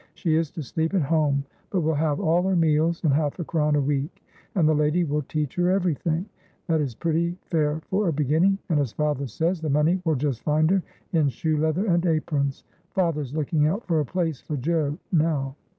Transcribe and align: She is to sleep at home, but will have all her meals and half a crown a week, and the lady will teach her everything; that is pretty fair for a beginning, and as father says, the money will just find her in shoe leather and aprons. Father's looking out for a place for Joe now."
She 0.15 0.33
is 0.33 0.49
to 0.53 0.63
sleep 0.63 0.95
at 0.95 1.03
home, 1.03 1.43
but 1.69 1.81
will 1.81 1.93
have 1.93 2.19
all 2.19 2.41
her 2.41 2.55
meals 2.55 3.03
and 3.03 3.13
half 3.13 3.37
a 3.37 3.43
crown 3.43 3.75
a 3.75 3.79
week, 3.79 4.23
and 4.55 4.67
the 4.67 4.73
lady 4.73 5.03
will 5.03 5.21
teach 5.21 5.53
her 5.57 5.69
everything; 5.69 6.25
that 6.65 6.81
is 6.81 6.95
pretty 6.95 7.37
fair 7.51 7.81
for 7.85 8.07
a 8.07 8.11
beginning, 8.11 8.57
and 8.69 8.79
as 8.79 8.93
father 8.93 9.27
says, 9.27 9.61
the 9.61 9.69
money 9.69 10.01
will 10.03 10.15
just 10.15 10.41
find 10.41 10.71
her 10.71 10.81
in 11.13 11.29
shoe 11.29 11.55
leather 11.55 11.85
and 11.85 12.07
aprons. 12.07 12.63
Father's 12.95 13.35
looking 13.35 13.67
out 13.67 13.85
for 13.85 13.99
a 13.99 14.05
place 14.05 14.41
for 14.41 14.57
Joe 14.57 14.97
now." 15.11 15.55